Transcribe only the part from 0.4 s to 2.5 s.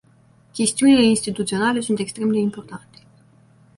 Chestiunile instituționale sunt extrem de